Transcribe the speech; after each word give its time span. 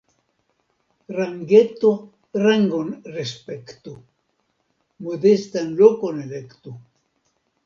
Rangeto 1.17 1.91
rangon 2.45 2.89
respektu, 3.19 3.95
modestan 5.11 5.73
lokon 5.83 6.25
elektu. 6.27 6.75